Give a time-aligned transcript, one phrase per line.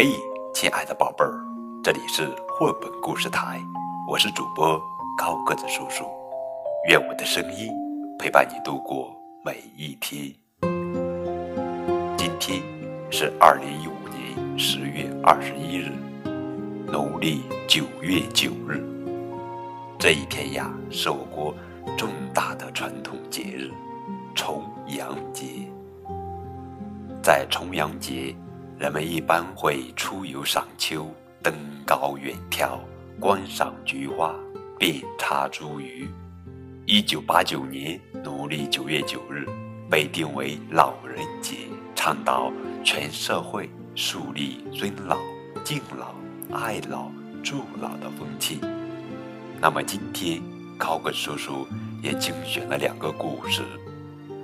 [0.00, 0.14] 嘿，
[0.54, 1.44] 亲爱的宝贝儿，
[1.82, 3.60] 这里是绘本故事台，
[4.08, 4.80] 我是主播
[5.16, 6.04] 高个子叔叔。
[6.88, 7.74] 愿我的声音
[8.16, 9.12] 陪伴你度过
[9.44, 10.32] 每一天。
[12.16, 12.62] 今天
[13.10, 15.90] 是二零一五年十月二十一日，
[16.86, 18.80] 农历九月九日。
[19.98, 21.52] 这一天呀，是我国
[21.96, 23.68] 重大的传统节日——
[24.32, 25.44] 重阳节。
[27.20, 28.32] 在重阳节。
[28.78, 31.52] 人们一般会出游赏秋、登
[31.84, 32.78] 高远眺、
[33.18, 34.32] 观赏菊花、
[34.78, 36.06] 遍插茱萸。
[36.86, 39.44] 一九八九年农历九月九日
[39.90, 41.56] 被定为老人节，
[41.96, 42.52] 倡导
[42.84, 45.18] 全社会树立尊老、
[45.64, 46.14] 敬老、
[46.56, 47.10] 爱老、
[47.42, 48.60] 助老的风气。
[49.60, 50.40] 那么今天，
[50.78, 51.66] 高个叔叔
[52.00, 53.60] 也精选了两个故事，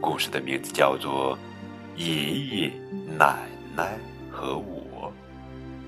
[0.00, 1.36] 故事的名字叫做
[2.02, 2.72] 《爷爷
[3.18, 3.98] 奶奶》。
[4.32, 5.12] 和我，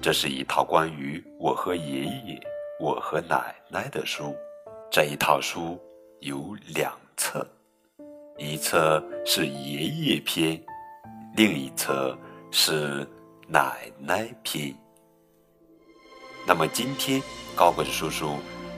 [0.02, 2.40] 这是一套关于我和爷爷、
[2.78, 4.36] 我和奶奶的书。
[4.90, 5.80] 这一套书
[6.20, 7.44] 有两册，
[8.36, 10.62] 一册是爷爷篇，
[11.34, 12.16] 另一册
[12.52, 13.04] 是
[13.48, 14.72] 奶奶篇。
[16.46, 17.20] 那么今天
[17.56, 18.36] 高个子叔叔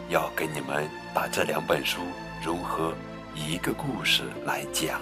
[0.09, 2.01] 要给你们把这两本书
[2.43, 2.95] 融合
[3.35, 5.01] 一个故事来讲。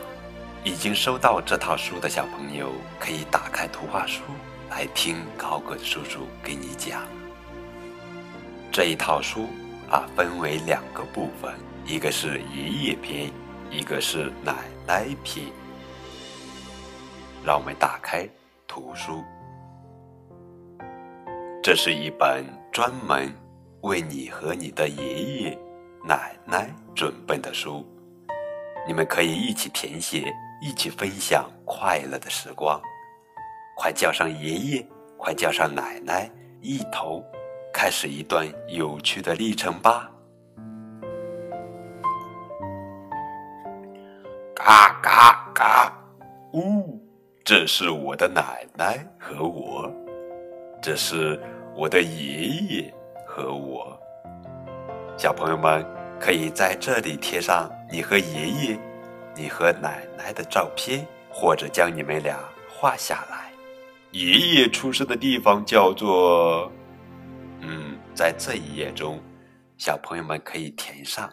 [0.65, 4.23] 已经收到这套书的小朋友可以打开图画书。
[4.75, 7.06] 来听高个子叔叔给你讲
[8.72, 9.47] 这一套书
[9.89, 11.55] 啊，分为两个部分，
[11.86, 13.30] 一个是爷爷篇，
[13.70, 15.47] 一个是奶奶篇。
[17.45, 18.28] 让我们打开
[18.67, 19.22] 图书，
[21.62, 23.33] 这是一本专门
[23.83, 25.58] 为你和你的爷爷
[26.05, 27.86] 奶奶准备的书，
[28.89, 32.83] 你们可以一起填写，一起分享快乐的时光。
[33.77, 34.86] 快叫上爷爷，
[35.17, 36.30] 快叫上奶奶，
[36.61, 37.24] 一同
[37.73, 40.11] 开始一段有趣的历程吧！
[44.55, 45.92] 嘎嘎嘎，
[46.52, 46.98] 呜，
[47.45, 49.92] 这是我的奶奶和我，
[50.80, 51.39] 这是
[51.74, 52.95] 我的爷爷
[53.27, 54.01] 和我。
[55.18, 55.85] 小朋友们
[56.18, 58.79] 可以在这里贴上你和爷爷、
[59.35, 62.39] 你和奶奶的照片，或者将你们俩
[62.70, 63.33] 画下来。
[64.14, 66.70] 爷爷出生的地方叫做……
[67.63, 69.20] 嗯，在这一页中，
[69.77, 71.29] 小朋友们可以填上。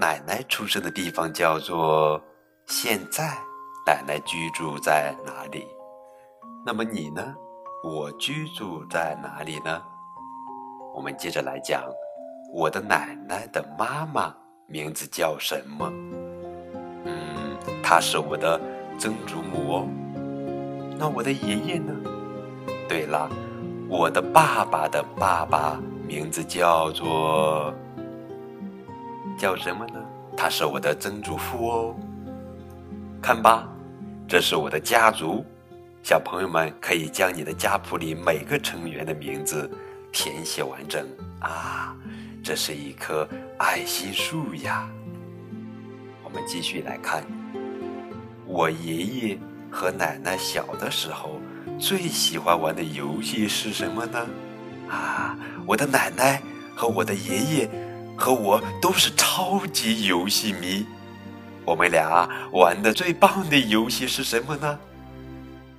[0.00, 2.20] 奶奶出生的地方叫做……
[2.66, 3.38] 现在，
[3.86, 5.64] 奶奶居住在哪里？
[6.66, 7.22] 那么你呢？
[7.84, 9.80] 我居住在哪里呢？
[10.96, 11.84] 我们接着来讲，
[12.52, 14.34] 我的奶奶的妈妈
[14.66, 15.88] 名字叫什么？
[17.04, 18.60] 嗯，她是我的
[18.98, 19.88] 曾祖母哦。
[21.02, 21.92] 那我的爷爷呢？
[22.88, 23.28] 对了，
[23.88, 25.76] 我的爸爸的爸爸
[26.06, 27.74] 名字叫做
[29.36, 29.94] 叫什么呢？
[30.36, 31.96] 他是我的曾祖父哦。
[33.20, 33.68] 看吧，
[34.28, 35.44] 这是我的家族。
[36.04, 39.68] 小朋友们可以将你的家谱里每个成员的名字
[40.12, 41.04] 填写完整
[41.40, 41.96] 啊！
[42.44, 43.26] 这是一棵
[43.58, 44.88] 爱心树呀。
[46.22, 47.24] 我们继续来看，
[48.46, 49.38] 我爷爷。
[49.72, 51.40] 和奶奶小的时候
[51.80, 54.28] 最喜欢玩的游戏是什么呢？
[54.90, 56.42] 啊，我的奶奶
[56.76, 57.70] 和我的爷爷
[58.16, 60.86] 和我都是超级游戏迷。
[61.64, 64.78] 我们俩玩的最棒的游戏是什么呢？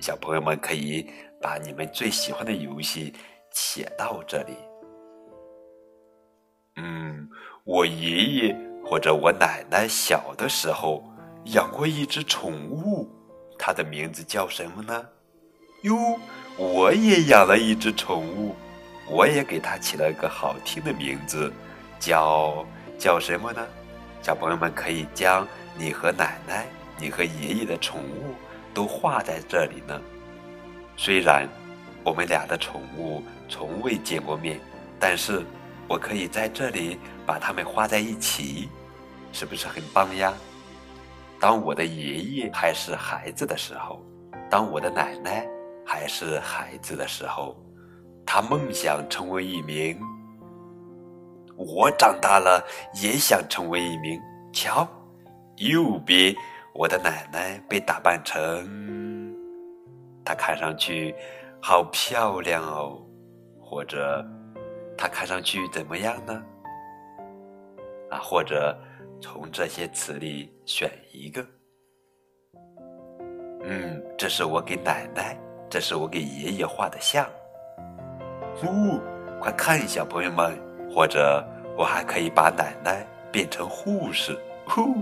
[0.00, 1.08] 小朋友们可以
[1.40, 3.14] 把你们最喜欢的游戏
[3.52, 4.54] 写到这里。
[6.76, 7.28] 嗯，
[7.62, 11.04] 我爷爷或者我奶奶小的时候
[11.44, 13.08] 养过一只宠物。
[13.66, 15.06] 它的名字叫什么呢？
[15.84, 16.18] 哟，
[16.58, 18.54] 我也养了一只宠物，
[19.08, 21.50] 我也给它起了个好听的名字，
[21.98, 22.66] 叫
[22.98, 23.66] 叫什么呢？
[24.20, 25.48] 小朋友们可以将
[25.78, 26.66] 你和奶奶、
[26.98, 28.34] 你和爷爷的宠物
[28.74, 29.98] 都画在这里呢。
[30.94, 31.48] 虽然
[32.04, 34.60] 我们俩的宠物从未见过面，
[35.00, 35.42] 但是
[35.88, 38.68] 我可以在这里把它们画在一起，
[39.32, 40.34] 是不是很棒呀？
[41.44, 44.02] 当我的爷爷还是孩子的时候，
[44.48, 45.46] 当我的奶奶
[45.84, 47.54] 还是孩子的时候，
[48.24, 50.00] 他梦想成为一名。
[51.54, 52.64] 我长大了
[52.94, 54.18] 也想成为一名。
[54.54, 54.88] 瞧，
[55.58, 56.34] 右边
[56.72, 59.36] 我的奶奶被打扮成，
[60.24, 61.14] 她看上去
[61.60, 63.04] 好漂亮哦，
[63.60, 64.24] 或者
[64.96, 66.42] 她看上去怎么样呢？
[68.08, 68.74] 啊，或者。
[69.24, 71.42] 从这些词里选一个。
[73.62, 75.34] 嗯，这是我给奶奶，
[75.70, 77.26] 这是我给爷爷画的像。
[78.54, 79.00] 呼，
[79.40, 80.54] 快看，小朋友们！
[80.94, 81.42] 或者
[81.74, 84.94] 我还可以把奶奶变成护士，呼，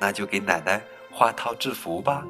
[0.00, 0.80] 那就给奶奶
[1.12, 2.26] 画套制服吧。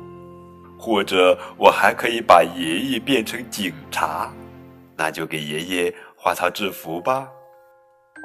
[0.77, 4.33] 或者我还可以把爷爷变成警察，
[4.97, 7.31] 那就给爷爷画套制服吧。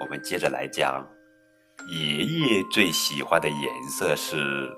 [0.01, 1.07] 我们接着来讲，
[1.85, 4.75] 爷爷最喜欢的颜色是，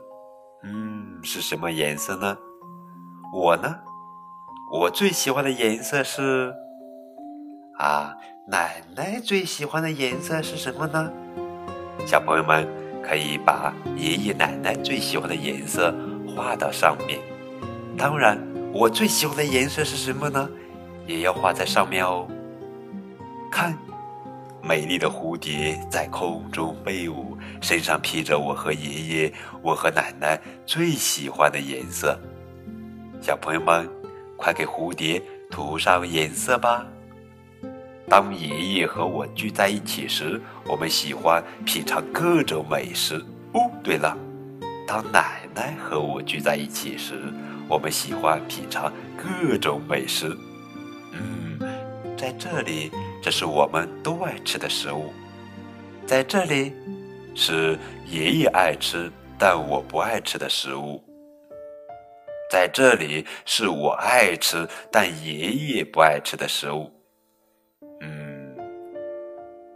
[0.63, 2.37] 嗯，是什么颜色呢？
[3.33, 3.75] 我呢，
[4.71, 6.53] 我最喜欢的颜色是，
[7.79, 8.13] 啊，
[8.47, 11.11] 奶奶最喜欢的颜色是什么呢？
[12.05, 12.67] 小朋友们
[13.01, 15.95] 可以把爷爷奶奶最喜欢的颜色
[16.27, 17.19] 画到上面。
[17.97, 18.37] 当然，
[18.71, 20.47] 我最喜欢的颜色是什么呢？
[21.07, 22.27] 也要画在上面哦。
[23.49, 23.75] 看。
[24.69, 29.33] 美丽的蝴蝶在空中飞舞，身上披着我和爷爷、
[29.63, 32.15] 我和奶奶最喜欢的颜色。
[33.19, 33.89] 小朋友们，
[34.37, 35.19] 快给蝴蝶
[35.49, 36.85] 涂上颜色吧！
[38.07, 43.15] 当爷爷和我聚在一起时，我们喜欢品尝各种美食。
[43.53, 44.15] 哦，对了，
[44.85, 47.33] 当奶奶和我聚在一起时，
[47.67, 50.37] 我们喜欢品尝各种美食。
[51.13, 51.57] 嗯，
[52.15, 52.91] 在这里。
[53.21, 55.13] 这是我们都爱吃的食物，
[56.05, 56.73] 在这里
[57.35, 57.77] 是
[58.07, 61.03] 爷爷爱吃但我不爱吃的食物，
[62.49, 66.89] 在这里是我爱吃但爷爷不爱吃的食物。
[68.01, 68.55] 嗯，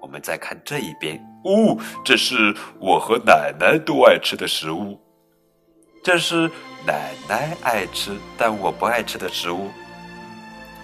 [0.02, 4.98] 我们再看这一边，哦，这是我和奶奶都爱吃的食物，
[6.02, 6.50] 这是
[6.88, 9.70] 奶奶爱吃但我不爱吃的食物，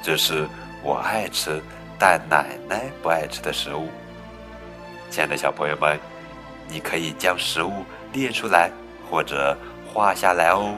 [0.04, 0.46] 这是
[0.84, 1.62] 我爱吃。
[2.00, 3.90] 但奶奶不爱吃的食物，
[5.10, 6.00] 亲爱的小朋友们，
[6.70, 8.72] 你可以将食物列出来
[9.12, 10.74] 或者画下来哦。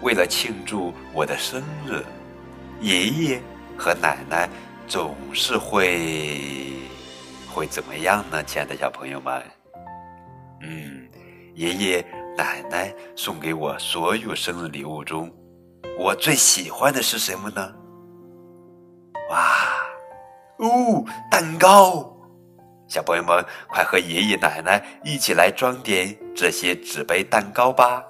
[0.00, 2.00] 为了庆祝我的生日，
[2.80, 3.42] 爷爷
[3.76, 4.48] 和奶奶
[4.86, 6.74] 总是会
[7.52, 8.40] 会怎么样呢？
[8.44, 9.42] 亲爱的小朋友们，
[10.62, 11.08] 嗯，
[11.54, 12.06] 爷爷
[12.36, 15.28] 奶奶送给我所有生日礼物中，
[15.98, 17.72] 我最喜欢的是什么呢？
[19.32, 19.38] 哇！
[20.58, 22.14] 哦，蛋糕！
[22.86, 28.04] 小朋友们，快和爷爷奶奶一起来装点这些纸杯蛋糕吧！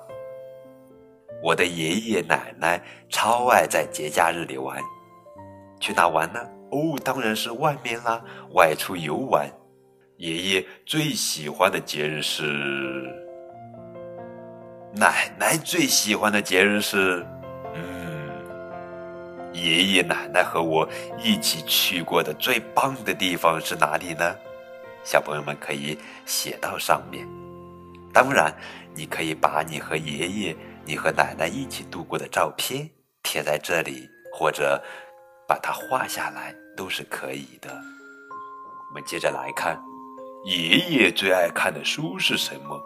[1.41, 4.77] 我的爷爷奶奶超爱在节假日里玩，
[5.79, 6.41] 去哪玩呢？
[6.73, 8.21] 哦，当然是外面啦，
[8.55, 9.49] 外出游玩。
[10.17, 12.43] 爷爷最喜欢的节日是，
[14.93, 17.25] 奶奶最喜欢的节日是。
[19.53, 20.89] 爷爷奶奶和我
[21.19, 24.35] 一起去过的最棒的地方是哪里呢？
[25.05, 27.27] 小朋友们可以写到上面。
[28.13, 28.55] 当然，
[28.95, 32.89] 你可以把你和爷爷、你和奶奶一起度过的照片
[33.23, 34.83] 贴在这里，或者
[35.49, 37.71] 把它画下来，都是可以的。
[37.71, 39.81] 我们接着来看，
[40.45, 42.81] 爷爷最爱看的书是什么？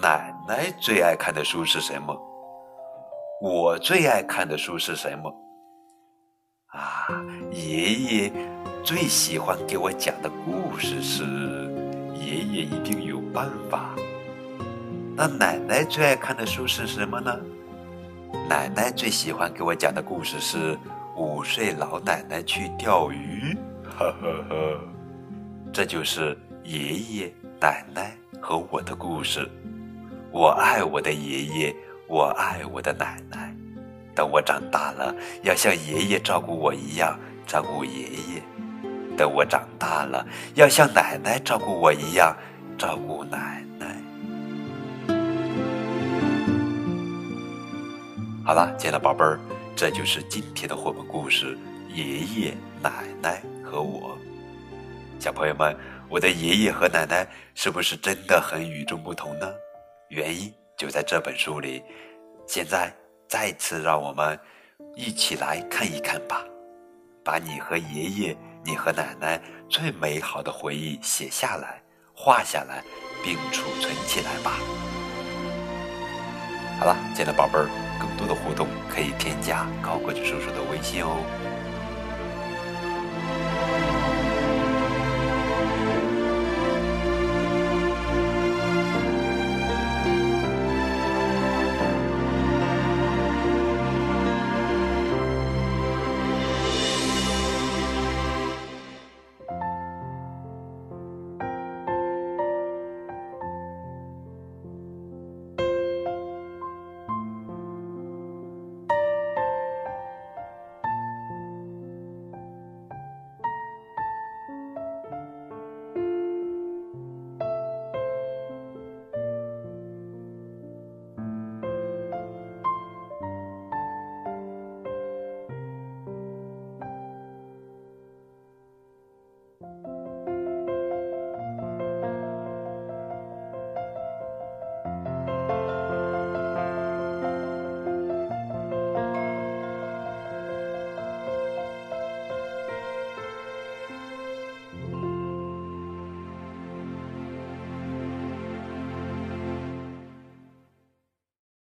[0.00, 2.14] 奶奶最爱看的书是什么？
[3.40, 5.32] 我最爱看的书是什么？
[6.72, 7.06] 啊，
[7.50, 8.32] 爷爷
[8.82, 11.22] 最喜欢给我讲的故事是
[12.14, 13.94] 《爷爷一定有办法》。
[15.14, 17.38] 那奶奶最爱看的书是什么呢？
[18.48, 20.74] 奶奶最喜欢给我讲的故事是
[21.14, 23.54] 《五岁老奶奶去钓鱼》。
[23.98, 24.80] 呵呵呵，
[25.74, 29.46] 这就是爷爷奶奶和我的故事。
[30.30, 31.76] 我爱我的爷爷，
[32.08, 33.41] 我爱我的奶奶。
[34.14, 38.42] 等我长大了，要像爷爷照顾我一样照顾爷爷；
[39.16, 42.36] 等我长大了，要像奶奶照顾我一样
[42.76, 43.96] 照顾奶奶。
[48.44, 49.40] 好了，亲爱的宝贝儿，
[49.74, 51.56] 这就是今天的绘本故事
[51.94, 54.18] 《爷爷奶奶和我》。
[55.18, 55.74] 小朋友们，
[56.10, 59.50] 我的爷爷和奶奶是不是真的很与众不同呢？
[60.08, 61.82] 原因就在这本书里。
[62.46, 62.92] 现在。
[63.32, 64.38] 再次让我们
[64.94, 66.44] 一起来看一看吧，
[67.24, 71.82] 把你和爷爷、你和奶奶最美好的回忆写下来、
[72.14, 72.84] 画下来，
[73.24, 74.58] 并储存起来吧。
[76.78, 81.16] 好了，亲爱的宝贝儿，更多的互动可以添加高个子叔叔的微信哦。